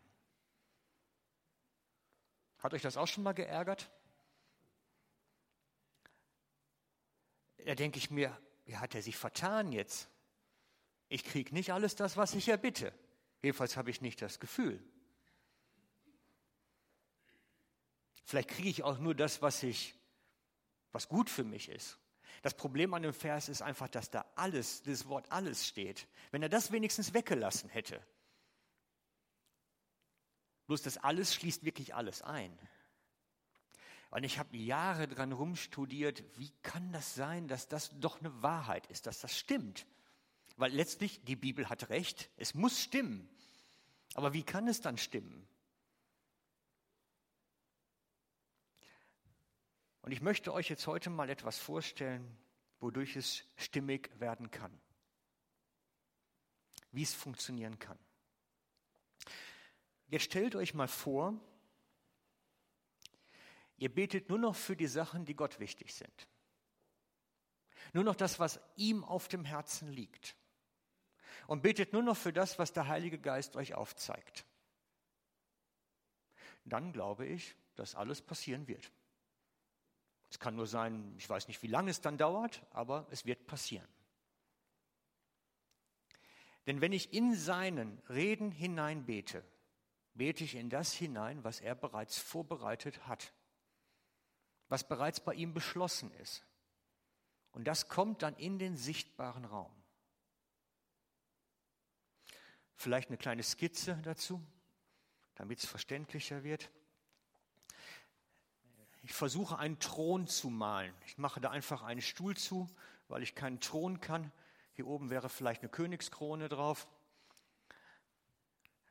[2.58, 3.90] Hat euch das auch schon mal geärgert?
[7.64, 10.08] Da denke ich mir, wie hat er sich vertan jetzt?
[11.08, 12.92] Ich kriege nicht alles das, was ich erbitte.
[13.42, 14.82] Jedenfalls habe ich nicht das Gefühl.
[18.24, 19.94] Vielleicht kriege ich auch nur das, was ich,
[20.92, 21.98] was gut für mich ist.
[22.42, 26.06] Das Problem an dem Vers ist einfach, dass da alles, das Wort alles steht.
[26.30, 28.02] Wenn er das wenigstens weggelassen hätte.
[30.68, 32.57] Bloß das alles schließt wirklich alles ein.
[34.11, 38.87] Und ich habe Jahre dran rumstudiert, wie kann das sein, dass das doch eine Wahrheit
[38.88, 39.87] ist, dass das stimmt.
[40.57, 43.28] Weil letztlich, die Bibel hat recht, es muss stimmen.
[44.12, 45.48] Aber wie kann es dann stimmen?
[50.02, 52.37] Und ich möchte euch jetzt heute mal etwas vorstellen,
[52.81, 54.78] wodurch es stimmig werden kann.
[56.92, 57.98] Wie es funktionieren kann.
[60.08, 61.38] Jetzt stellt euch mal vor,
[63.76, 66.28] ihr betet nur noch für die Sachen, die Gott wichtig sind.
[67.92, 70.36] Nur noch das, was ihm auf dem Herzen liegt.
[71.46, 74.44] Und betet nur noch für das, was der Heilige Geist euch aufzeigt.
[76.64, 78.92] Dann glaube ich, dass alles passieren wird.
[80.30, 83.46] Es kann nur sein, ich weiß nicht, wie lange es dann dauert, aber es wird
[83.46, 83.88] passieren.
[86.66, 89.42] Denn wenn ich in seinen Reden hinein bete,
[90.18, 93.33] bete ich in das hinein, was er bereits vorbereitet hat,
[94.68, 96.44] was bereits bei ihm beschlossen ist.
[97.52, 99.72] Und das kommt dann in den sichtbaren Raum.
[102.74, 104.44] Vielleicht eine kleine Skizze dazu,
[105.37, 106.70] damit es verständlicher wird.
[109.02, 110.94] Ich versuche einen Thron zu malen.
[111.07, 112.68] Ich mache da einfach einen Stuhl zu,
[113.09, 114.33] weil ich keinen Thron kann.
[114.74, 116.87] Hier oben wäre vielleicht eine Königskrone drauf.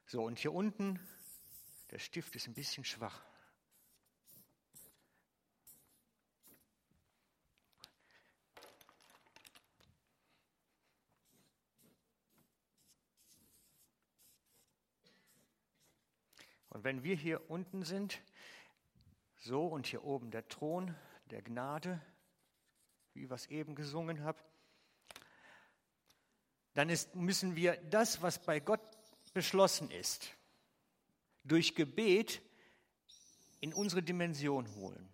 [0.06, 1.00] So, und hier unten,
[1.92, 3.24] der Stift ist ein bisschen schwach.
[16.70, 18.22] Und wenn wir hier unten sind,
[19.38, 20.96] so, und hier oben der Thron
[21.32, 22.02] der Gnade,
[23.14, 24.38] wie es eben gesungen haben.
[26.74, 28.82] Dann ist, müssen wir das, was bei Gott
[29.34, 30.37] beschlossen ist,
[31.48, 32.42] durch Gebet
[33.60, 35.10] in unsere Dimension holen.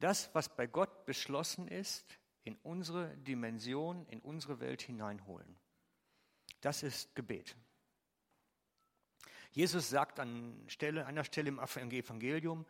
[0.00, 5.56] Das, was bei Gott beschlossen ist, in unsere Dimension, in unsere Welt hineinholen.
[6.60, 7.56] Das ist Gebet.
[9.52, 12.66] Jesus sagt an Stelle, einer Stelle im Evangelium,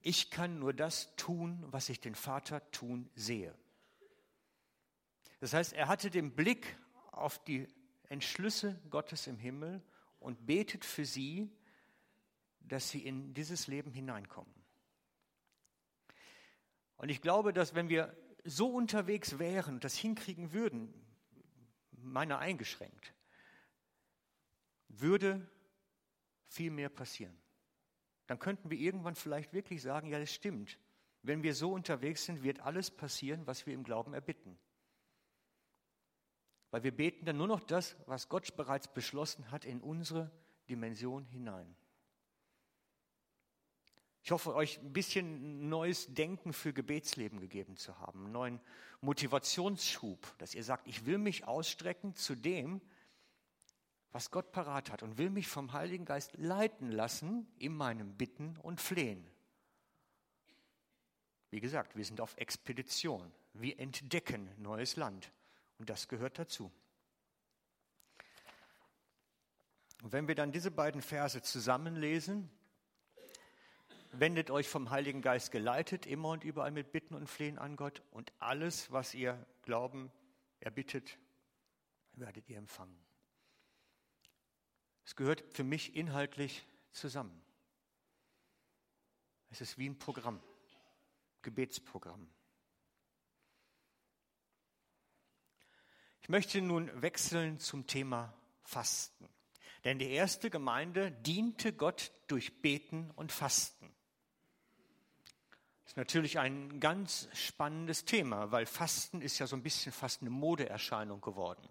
[0.00, 3.52] ich kann nur das tun, was ich den Vater tun sehe.
[5.40, 6.78] Das heißt, er hatte den Blick
[7.10, 7.66] auf die
[8.08, 9.82] Entschlüsse Gottes im Himmel
[10.20, 11.50] und betet für sie,
[12.60, 14.52] dass sie in dieses Leben hineinkommen.
[16.96, 20.92] Und ich glaube, dass wenn wir so unterwegs wären und das hinkriegen würden,
[21.92, 23.12] meiner eingeschränkt,
[24.88, 25.48] würde
[26.46, 27.36] viel mehr passieren.
[28.26, 30.78] Dann könnten wir irgendwann vielleicht wirklich sagen, ja, das stimmt.
[31.22, 34.58] Wenn wir so unterwegs sind, wird alles passieren, was wir im Glauben erbitten.
[36.70, 40.30] Weil wir beten dann nur noch das, was Gott bereits beschlossen hat, in unsere
[40.68, 41.74] Dimension hinein.
[44.22, 48.60] Ich hoffe, euch ein bisschen neues Denken für Gebetsleben gegeben zu haben, einen neuen
[49.00, 52.82] Motivationsschub, dass ihr sagt, ich will mich ausstrecken zu dem,
[54.10, 58.58] was Gott parat hat und will mich vom Heiligen Geist leiten lassen in meinem Bitten
[58.58, 59.26] und Flehen.
[61.50, 63.32] Wie gesagt, wir sind auf Expedition.
[63.54, 65.32] Wir entdecken neues Land
[65.78, 66.70] und das gehört dazu.
[70.02, 72.50] Und wenn wir dann diese beiden Verse zusammenlesen,
[74.12, 78.02] wendet euch vom Heiligen Geist geleitet immer und überall mit Bitten und Flehen an Gott
[78.10, 80.12] und alles, was ihr Glauben
[80.60, 81.18] erbittet,
[82.12, 82.98] werdet ihr empfangen.
[85.04, 87.42] Es gehört für mich inhaltlich zusammen.
[89.50, 90.42] Es ist wie ein Programm,
[91.42, 92.28] Gebetsprogramm.
[96.28, 99.26] Ich möchte nun wechseln zum Thema Fasten.
[99.84, 103.90] Denn die erste Gemeinde diente Gott durch Beten und Fasten.
[105.84, 110.20] Das ist natürlich ein ganz spannendes Thema, weil Fasten ist ja so ein bisschen fast
[110.20, 111.66] eine Modeerscheinung geworden.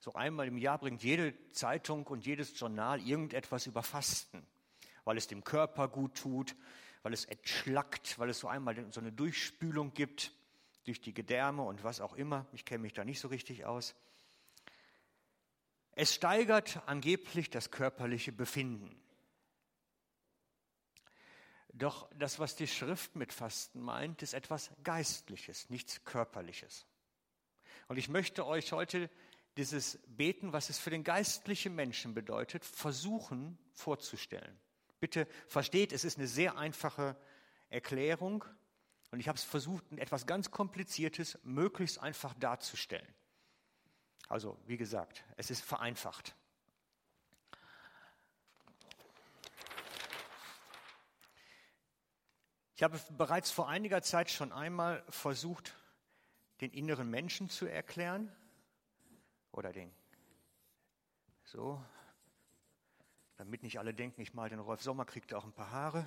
[0.00, 4.44] So einmal im Jahr bringt jede Zeitung und jedes Journal irgendetwas über Fasten,
[5.04, 6.56] weil es dem Körper gut tut,
[7.04, 10.32] weil es entschlackt, weil es so einmal so eine Durchspülung gibt
[10.84, 12.46] durch die Gedärme und was auch immer.
[12.52, 13.94] Ich kenne mich da nicht so richtig aus.
[15.92, 19.00] Es steigert angeblich das körperliche Befinden.
[21.72, 26.86] Doch das, was die Schrift mit Fasten meint, ist etwas Geistliches, nichts Körperliches.
[27.88, 29.10] Und ich möchte euch heute
[29.56, 34.58] dieses Beten, was es für den geistlichen Menschen bedeutet, versuchen vorzustellen.
[35.00, 37.16] Bitte versteht, es ist eine sehr einfache
[37.68, 38.44] Erklärung
[39.10, 43.14] und ich habe es versucht, etwas ganz Kompliziertes möglichst einfach darzustellen.
[44.28, 46.36] Also, wie gesagt, es ist vereinfacht.
[52.76, 55.76] Ich habe bereits vor einiger Zeit schon einmal versucht,
[56.60, 58.34] den inneren Menschen zu erklären
[59.50, 59.92] oder den
[61.44, 61.84] so,
[63.36, 66.06] damit nicht alle denken, ich mal den Rolf Sommer kriegt auch ein paar Haare.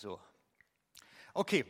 [0.00, 0.18] So,
[1.34, 1.66] Okay.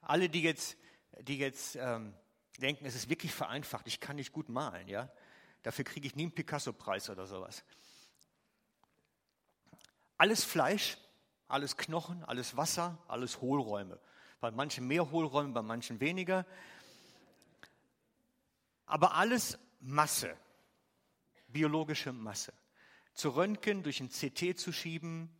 [0.00, 0.76] Alle, die jetzt,
[1.20, 2.16] die jetzt ähm,
[2.58, 5.08] denken, es ist wirklich vereinfacht, ich kann nicht gut malen, ja,
[5.62, 7.62] dafür kriege ich nie einen Picasso-Preis oder sowas.
[10.18, 10.98] Alles Fleisch,
[11.46, 14.00] alles Knochen, alles Wasser, alles Hohlräume.
[14.40, 16.44] Bei manchen mehr Hohlräume, bei manchen weniger.
[18.84, 20.36] Aber alles Masse,
[21.46, 22.52] biologische Masse
[23.14, 25.30] zu röntgen, durch ein CT zu schieben,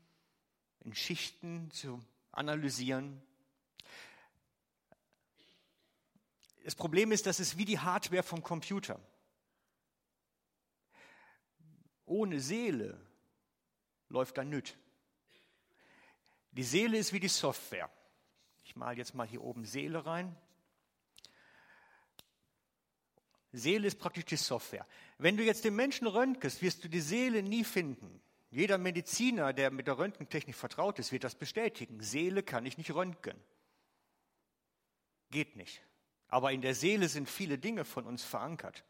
[0.81, 3.23] in Schichten zu analysieren.
[6.65, 8.99] Das Problem ist, dass es wie die Hardware vom Computer.
[12.07, 12.99] Ohne Seele
[14.09, 14.77] läuft da nüt.
[16.53, 17.91] Die Seele ist wie die Software.
[18.65, 20.37] Ich male jetzt mal hier oben Seele rein.
[23.53, 24.87] Seele ist praktisch die Software.
[25.19, 28.21] Wenn du jetzt den Menschen röntgest, wirst du die Seele nie finden.
[28.51, 32.01] Jeder Mediziner, der mit der Röntgentechnik vertraut ist, wird das bestätigen.
[32.01, 33.37] Seele kann ich nicht röntgen.
[35.31, 35.83] Geht nicht.
[36.29, 38.85] Aber in der Seele sind viele Dinge von uns verankert.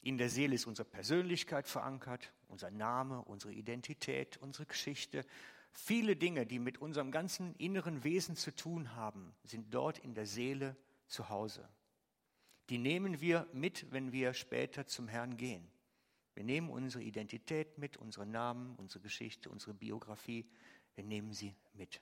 [0.00, 5.24] In der Seele ist unsere Persönlichkeit verankert, unser Name, unsere Identität, unsere Geschichte.
[5.72, 10.26] Viele Dinge, die mit unserem ganzen inneren Wesen zu tun haben, sind dort in der
[10.26, 11.68] Seele zu Hause
[12.68, 15.66] die nehmen wir mit, wenn wir später zum Herrn gehen.
[16.34, 20.46] Wir nehmen unsere Identität mit, unsere Namen, unsere Geschichte, unsere Biografie,
[20.94, 22.00] wir nehmen sie mit.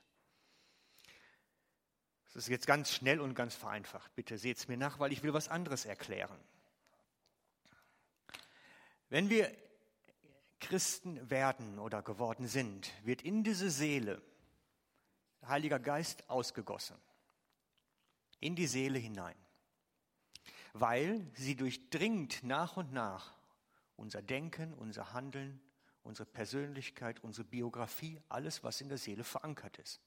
[2.25, 4.13] Das ist jetzt ganz schnell und ganz vereinfacht.
[4.15, 6.37] Bitte seht es mir nach, weil ich will was anderes erklären.
[9.09, 9.51] Wenn wir
[10.59, 14.21] Christen werden oder geworden sind, wird in diese Seele
[15.47, 16.97] Heiliger Geist ausgegossen.
[18.39, 19.37] In die Seele hinein
[20.79, 23.33] weil sie durchdringt nach und nach
[23.95, 25.59] unser Denken, unser Handeln,
[26.03, 29.99] unsere Persönlichkeit, unsere Biografie, alles, was in der Seele verankert ist.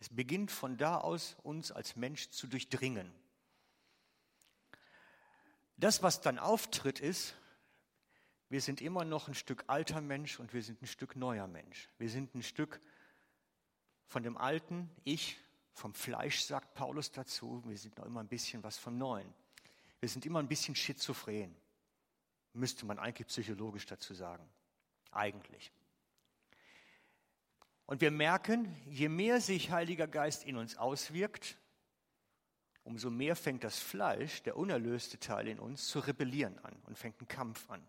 [0.00, 3.12] Es beginnt von da aus, uns als Mensch zu durchdringen.
[5.76, 7.34] Das, was dann auftritt, ist,
[8.48, 11.90] wir sind immer noch ein Stück alter Mensch und wir sind ein Stück neuer Mensch.
[11.98, 12.80] Wir sind ein Stück
[14.06, 15.38] von dem alten Ich,
[15.72, 17.62] vom Fleisch, sagt Paulus dazu.
[17.66, 19.34] Wir sind noch immer ein bisschen was vom Neuen.
[20.04, 21.56] Wir sind immer ein bisschen schizophren,
[22.52, 24.46] müsste man eigentlich psychologisch dazu sagen.
[25.10, 25.72] Eigentlich.
[27.86, 31.56] Und wir merken, je mehr sich Heiliger Geist in uns auswirkt,
[32.82, 37.18] umso mehr fängt das Fleisch, der unerlöste Teil in uns, zu rebellieren an und fängt
[37.20, 37.82] einen Kampf an.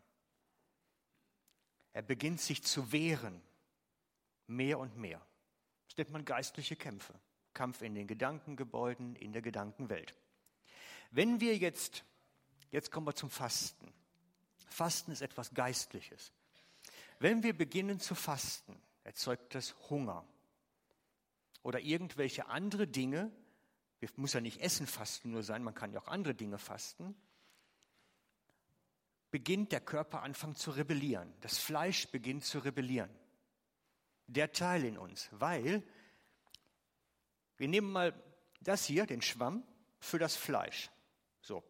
[1.91, 3.41] Er beginnt sich zu wehren,
[4.47, 5.19] mehr und mehr.
[5.89, 7.13] Das nennt man geistliche Kämpfe.
[7.53, 10.15] Kampf in den Gedankengebäuden, in der Gedankenwelt.
[11.11, 12.03] Wenn wir jetzt,
[12.71, 13.93] jetzt kommen wir zum Fasten.
[14.67, 16.31] Fasten ist etwas Geistliches.
[17.19, 20.25] Wenn wir beginnen zu fasten, erzeugt das Hunger
[21.63, 23.31] oder irgendwelche andere Dinge.
[23.99, 27.15] Wir muss ja nicht Essen fasten nur sein, man kann ja auch andere Dinge fasten.
[29.31, 31.33] Beginnt der Körper anfangen zu rebellieren.
[31.41, 33.09] Das Fleisch beginnt zu rebellieren.
[34.27, 35.83] Der Teil in uns, weil
[37.57, 38.13] wir nehmen mal
[38.61, 39.63] das hier, den Schwamm,
[39.99, 40.89] für das Fleisch.
[41.45, 41.63] So,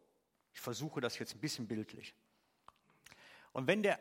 [0.54, 2.16] ich versuche das jetzt ein bisschen bildlich.
[3.52, 4.00] Und wenn, der,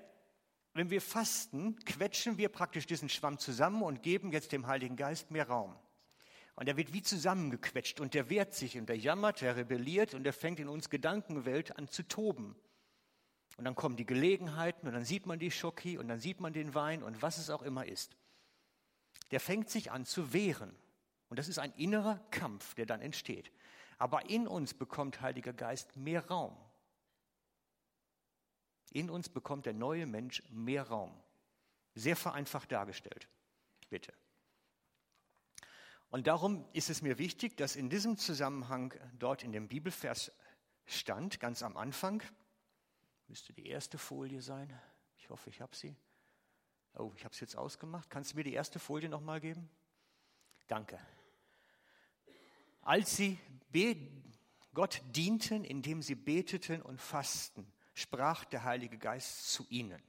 [0.72, 5.32] wenn wir fasten, quetschen wir praktisch diesen Schwamm zusammen und geben jetzt dem Heiligen Geist
[5.32, 5.76] mehr Raum.
[6.54, 10.24] Und er wird wie zusammengequetscht und der wehrt sich und der jammert, der rebelliert und
[10.24, 12.54] er fängt in uns Gedankenwelt an zu toben.
[13.56, 16.52] Und dann kommen die Gelegenheiten und dann sieht man die Schoki und dann sieht man
[16.52, 18.16] den Wein und was es auch immer ist.
[19.32, 20.76] der fängt sich an zu wehren.
[21.30, 23.50] Und das ist ein innerer Kampf, der dann entsteht.
[23.98, 26.56] Aber in uns bekommt Heiliger Geist mehr Raum.
[28.90, 31.12] In uns bekommt der neue Mensch mehr Raum.
[31.94, 33.28] Sehr vereinfacht dargestellt.
[33.88, 34.12] Bitte.
[36.10, 40.30] Und darum ist es mir wichtig, dass in diesem Zusammenhang dort in dem Bibelvers
[40.86, 42.22] stand, ganz am Anfang,
[43.26, 44.72] müsste die erste Folie sein.
[45.16, 45.96] Ich hoffe, ich habe sie.
[46.94, 48.08] Oh, ich habe es jetzt ausgemacht.
[48.10, 49.68] Kannst du mir die erste Folie nochmal geben?
[50.68, 51.00] Danke.
[52.84, 53.38] Als sie
[54.74, 60.02] Gott dienten, indem sie beteten und fasten, sprach der Heilige Geist zu ihnen.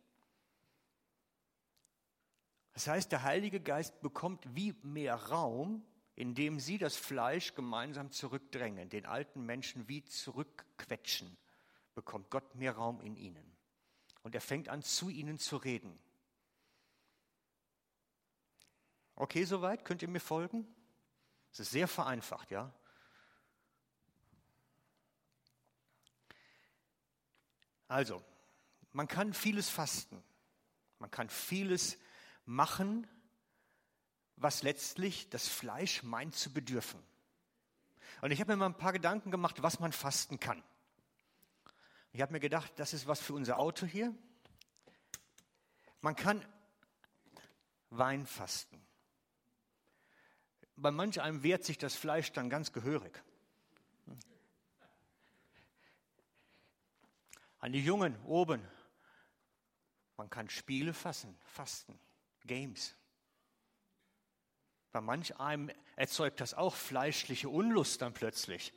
[2.74, 8.90] Das heißt, der Heilige Geist bekommt wie mehr Raum, indem sie das Fleisch gemeinsam zurückdrängen,
[8.90, 11.38] den alten Menschen wie zurückquetschen,
[11.94, 13.56] bekommt Gott mehr Raum in ihnen.
[14.24, 15.98] Und er fängt an, zu ihnen zu reden.
[19.16, 19.86] Okay, soweit?
[19.86, 20.68] Könnt ihr mir folgen?
[21.56, 22.70] Es ist sehr vereinfacht, ja?
[27.88, 28.22] Also,
[28.92, 30.22] man kann vieles fasten.
[31.00, 31.98] Man kann vieles
[32.44, 33.08] machen,
[34.36, 37.02] was letztlich das Fleisch meint zu bedürfen.
[38.20, 40.62] Und ich habe mir mal ein paar Gedanken gemacht, was man fasten kann.
[42.12, 44.14] Ich habe mir gedacht, das ist was für unser Auto hier.
[46.02, 46.46] Man kann
[47.92, 48.85] Wein fasten.
[50.78, 53.22] Bei manch einem wehrt sich das Fleisch dann ganz gehörig.
[57.60, 58.62] An die Jungen oben.
[60.18, 62.00] Man kann Spiele fassen, fasten,
[62.46, 62.96] Games.
[64.92, 68.74] Bei manch einem erzeugt das auch fleischliche Unlust dann plötzlich.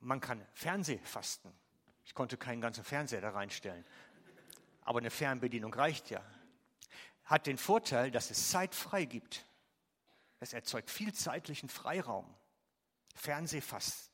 [0.00, 1.52] Man kann Fernsehfasten.
[2.04, 3.84] Ich konnte keinen ganzen Fernseher da reinstellen.
[4.84, 6.22] Aber eine Fernbedienung reicht ja.
[7.24, 9.46] Hat den Vorteil, dass es Zeit frei gibt.
[10.40, 12.32] Es erzeugt viel zeitlichen Freiraum.
[13.14, 14.12] Fernsehfasten.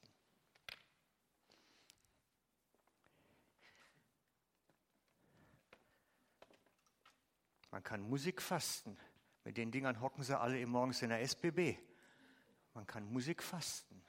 [7.72, 8.96] Man kann Musik fasten.
[9.44, 11.76] Mit den Dingern hocken sie alle morgens in der SBB.
[12.74, 14.02] Man kann Musik fasten.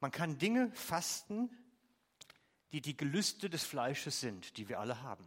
[0.00, 1.48] Man kann Dinge fasten,
[2.72, 5.26] die die Gelüste des Fleisches sind, die wir alle haben.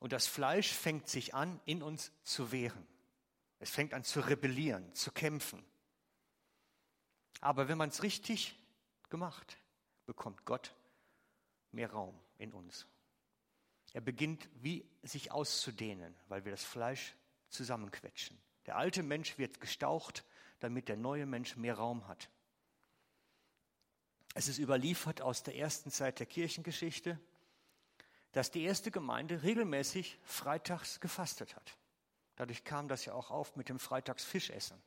[0.00, 2.86] Und das Fleisch fängt sich an, in uns zu wehren.
[3.60, 5.64] Es fängt an zu rebellieren, zu kämpfen.
[7.40, 8.58] Aber wenn man es richtig
[9.10, 9.56] gemacht,
[10.06, 10.74] bekommt Gott
[11.70, 12.86] mehr Raum in uns.
[13.92, 17.14] Er beginnt wie sich auszudehnen, weil wir das Fleisch
[17.50, 18.40] zusammenquetschen.
[18.66, 20.24] Der alte Mensch wird gestaucht,
[20.60, 22.30] damit der neue Mensch mehr Raum hat.
[24.34, 27.18] Es ist überliefert aus der ersten Zeit der Kirchengeschichte,
[28.32, 31.76] dass die erste Gemeinde regelmäßig freitags gefastet hat.
[32.36, 34.82] Dadurch kam das ja auch auf mit dem Freitagsfischessen.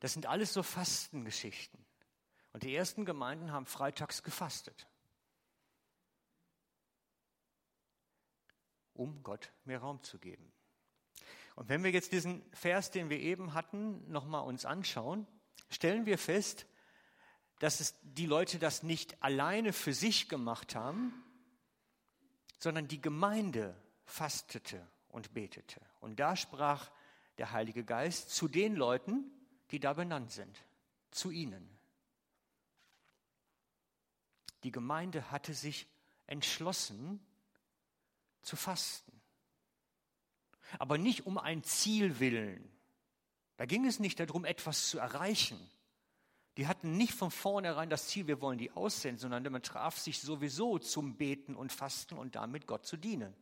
[0.00, 1.84] Das sind alles so Fastengeschichten.
[2.52, 4.86] Und die ersten Gemeinden haben freitags gefastet,
[8.94, 10.52] um Gott mehr Raum zu geben.
[11.54, 15.26] Und wenn wir jetzt diesen Vers, den wir eben hatten, nochmal uns anschauen,
[15.68, 16.66] stellen wir fest,
[17.58, 21.24] dass es die Leute das nicht alleine für sich gemacht haben,
[22.58, 25.80] sondern die Gemeinde fastete und betete.
[26.00, 26.90] Und da sprach
[27.38, 29.30] der Heilige Geist zu den Leuten,
[29.70, 30.64] die da benannt sind,
[31.10, 31.68] zu ihnen.
[34.62, 35.86] Die Gemeinde hatte sich
[36.26, 37.20] entschlossen
[38.42, 39.12] zu fasten.
[40.78, 42.70] Aber nicht um ein Ziel willen.
[43.56, 45.58] Da ging es nicht darum, etwas zu erreichen,
[46.56, 50.20] die hatten nicht von vornherein das Ziel, wir wollen die aussenden, sondern man traf sich
[50.20, 53.34] sowieso zum Beten und Fasten und damit Gott zu dienen.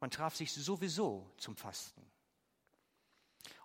[0.00, 2.04] Man traf sich sowieso zum Fasten.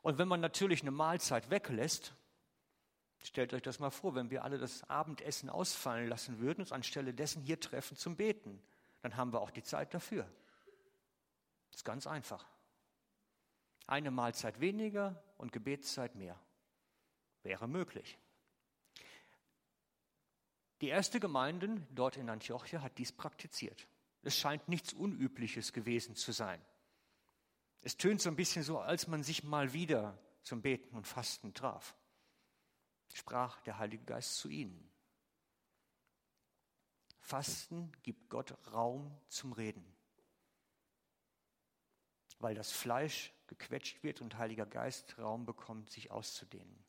[0.01, 2.13] Und wenn man natürlich eine Mahlzeit weglässt,
[3.23, 7.13] stellt euch das mal vor, wenn wir alle das Abendessen ausfallen lassen würden und anstelle
[7.13, 8.61] dessen hier treffen zum Beten,
[9.01, 10.30] dann haben wir auch die Zeit dafür.
[11.71, 12.45] Das ist ganz einfach.
[13.88, 16.39] Eine Mahlzeit weniger und Gebetszeit mehr.
[17.45, 18.17] Wäre möglich.
[20.81, 23.87] Die erste Gemeinde dort in Antiochia hat dies praktiziert.
[24.23, 26.59] Es scheint nichts Unübliches gewesen zu sein.
[27.81, 31.53] Es tönt so ein bisschen so, als man sich mal wieder zum Beten und Fasten
[31.53, 31.95] traf.
[33.13, 34.89] Sprach der Heilige Geist zu ihnen.
[37.19, 39.85] Fasten gibt Gott Raum zum Reden.
[42.39, 46.84] Weil das Fleisch gequetscht wird und Heiliger Geist Raum bekommt, sich auszudehnen.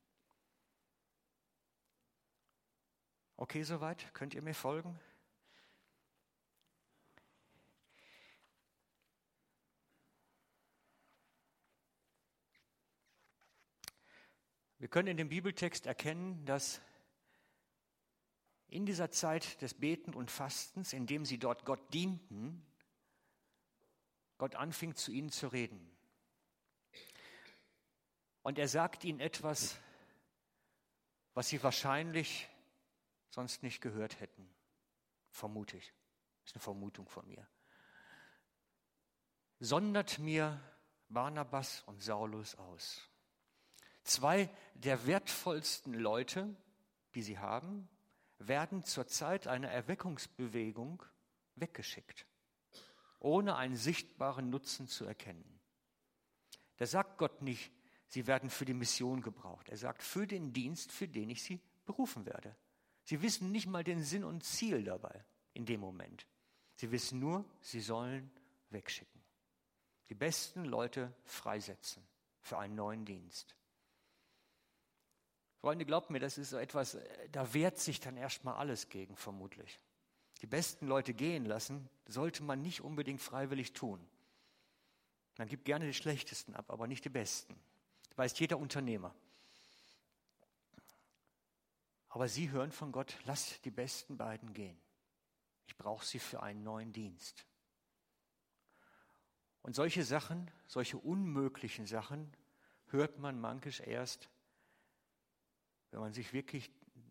[3.39, 4.15] Okay, soweit?
[4.15, 4.99] Könnt ihr mir folgen?
[14.79, 16.81] Wir können in dem Bibeltext erkennen, dass
[18.69, 22.65] in dieser Zeit des Beten und Fastens, in dem sie dort Gott dienten,
[24.39, 25.91] Gott anfing zu ihnen zu reden.
[28.43, 29.79] Und er sagt ihnen etwas,
[31.35, 32.49] was sie wahrscheinlich
[33.31, 34.49] sonst nicht gehört hätten.
[35.31, 35.93] Vermute ich.
[36.45, 37.47] Ist eine Vermutung von mir.
[39.59, 40.61] Sondert mir
[41.09, 43.09] Barnabas und Saulus aus.
[44.05, 46.55] Zwei der wertvollsten Leute,
[47.15, 47.89] die sie haben,
[48.39, 51.03] werden zur Zeit einer Erweckungsbewegung
[51.57, 52.27] weggeschickt,
[53.19, 55.61] ohne einen sichtbaren Nutzen zu erkennen.
[56.77, 57.73] Da sagt Gott nicht,
[58.07, 59.69] sie werden für die Mission gebraucht.
[59.71, 62.55] Er sagt, für den Dienst, für den ich sie berufen werde.
[63.07, 66.27] Sie wissen nicht mal den Sinn und Ziel dabei in dem Moment.
[66.75, 68.31] Sie wissen nur, sie sollen
[68.71, 69.23] wegschicken.
[70.09, 72.03] Die besten Leute freisetzen
[72.43, 73.55] für einen neuen Dienst.
[75.61, 79.17] Freunde, glaubt mir, das ist so etwas, äh, da wehrt sich dann erstmal alles gegen,
[79.17, 79.81] vermutlich.
[80.43, 84.05] Die besten Leute gehen lassen, sollte man nicht unbedingt freiwillig tun.
[85.39, 87.55] Man gibt gerne die schlechtesten ab, aber nicht die besten.
[88.09, 89.15] Das weiß jeder Unternehmer.
[92.17, 94.81] Aber sie hören von Gott, lass die besten beiden gehen.
[95.67, 97.45] Ich brauche sie für einen neuen Dienst.
[99.61, 102.35] Und solche Sachen, solche unmöglichen Sachen,
[102.87, 104.31] hört man mankisch erst,
[105.91, 106.71] wenn man sich wirklich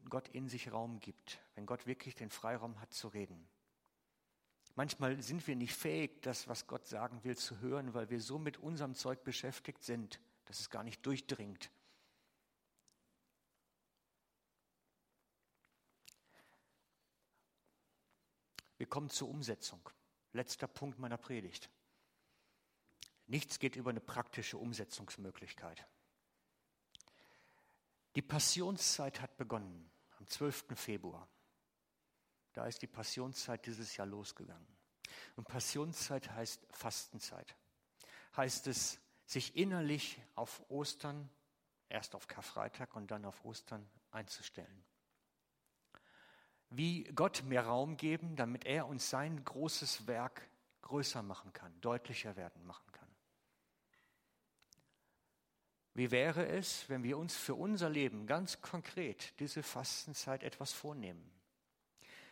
[0.10, 3.48] Gott in sich Raum gibt, wenn Gott wirklich den Freiraum hat zu reden.
[4.74, 8.40] Manchmal sind wir nicht fähig, das, was Gott sagen will, zu hören, weil wir so
[8.40, 11.70] mit unserem Zeug beschäftigt sind, dass es gar nicht durchdringt.
[18.86, 19.90] Wir kommen zur Umsetzung.
[20.32, 21.72] Letzter Punkt meiner Predigt.
[23.26, 25.88] Nichts geht über eine praktische Umsetzungsmöglichkeit.
[28.14, 30.66] Die Passionszeit hat begonnen am 12.
[30.76, 31.28] Februar.
[32.54, 34.68] Da ist die Passionszeit dieses Jahr losgegangen.
[35.36, 37.56] Und Passionszeit heißt Fastenzeit.
[38.38, 41.28] Heißt es, sich innerlich auf Ostern,
[41.90, 44.86] erst auf Karfreitag und dann auf Ostern einzustellen.
[46.78, 50.42] Wie Gott mehr Raum geben, damit er uns sein großes Werk
[50.82, 53.08] größer machen kann, deutlicher werden machen kann.
[55.94, 61.32] Wie wäre es, wenn wir uns für unser Leben ganz konkret diese Fastenzeit etwas vornehmen?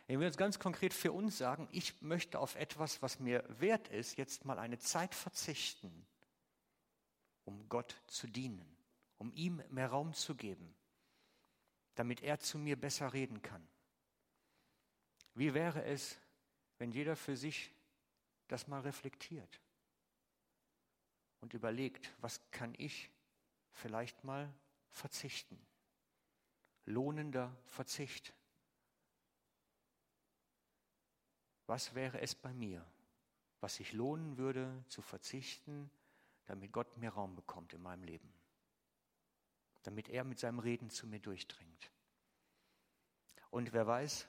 [0.07, 3.87] Wenn wir uns ganz konkret für uns sagen, ich möchte auf etwas, was mir wert
[3.87, 6.05] ist, jetzt mal eine Zeit verzichten,
[7.45, 8.75] um Gott zu dienen,
[9.17, 10.75] um ihm mehr Raum zu geben,
[11.95, 13.65] damit er zu mir besser reden kann.
[15.35, 16.17] Wie wäre es,
[16.77, 17.71] wenn jeder für sich
[18.47, 19.59] das mal reflektiert
[21.41, 23.09] und überlegt, was kann ich
[23.73, 24.53] vielleicht mal
[24.91, 25.59] verzichten.
[26.85, 28.33] Lohnender Verzicht.
[31.65, 32.85] Was wäre es bei mir,
[33.59, 35.89] was sich lohnen würde zu verzichten,
[36.45, 38.31] damit Gott mehr Raum bekommt in meinem Leben?
[39.83, 41.91] Damit er mit seinem Reden zu mir durchdringt.
[43.49, 44.27] Und wer weiß,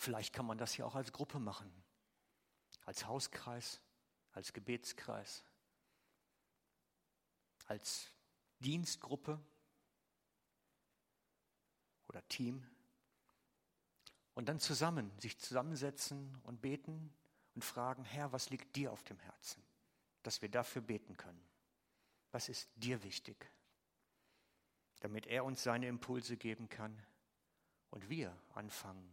[0.00, 1.70] vielleicht kann man das ja auch als Gruppe machen,
[2.84, 3.80] als Hauskreis,
[4.32, 5.44] als Gebetskreis,
[7.66, 8.08] als
[8.60, 9.40] Dienstgruppe
[12.08, 12.66] oder Team
[14.34, 17.12] und dann zusammen sich zusammensetzen und beten
[17.54, 19.62] und fragen, Herr, was liegt dir auf dem Herzen,
[20.22, 21.44] dass wir dafür beten können?
[22.32, 23.50] Was ist dir wichtig?
[25.00, 27.00] Damit er uns seine Impulse geben kann
[27.90, 29.08] und wir anfangen,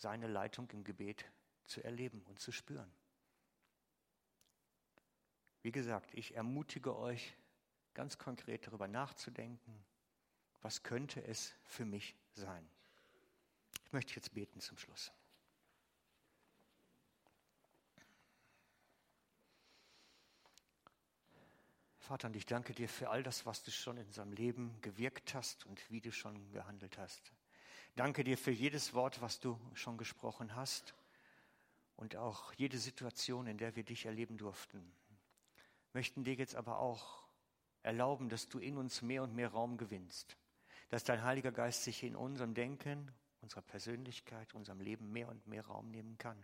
[0.00, 1.24] seine Leitung im Gebet
[1.66, 2.90] zu erleben und zu spüren.
[5.62, 7.36] Wie gesagt, ich ermutige euch,
[7.92, 9.84] ganz konkret darüber nachzudenken,
[10.62, 12.66] was könnte es für mich sein.
[13.84, 15.12] Ich möchte jetzt beten zum Schluss.
[21.98, 25.34] Vater, und ich danke dir für all das, was du schon in unserem Leben gewirkt
[25.34, 27.32] hast und wie du schon gehandelt hast.
[27.96, 30.94] Danke dir für jedes Wort, was du schon gesprochen hast
[31.96, 34.92] und auch jede Situation, in der wir dich erleben durften.
[35.92, 37.24] Möchten dir jetzt aber auch
[37.82, 40.36] erlauben, dass du in uns mehr und mehr Raum gewinnst,
[40.88, 45.66] dass dein Heiliger Geist sich in unserem Denken, unserer Persönlichkeit, unserem Leben mehr und mehr
[45.66, 46.42] Raum nehmen kann.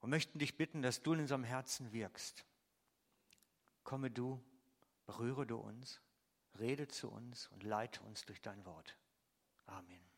[0.00, 2.44] Und möchten dich bitten, dass du in unserem Herzen wirkst.
[3.84, 4.42] Komme du,
[5.06, 6.00] berühre du uns,
[6.58, 8.96] rede zu uns und leite uns durch dein Wort.
[9.66, 10.09] Amen.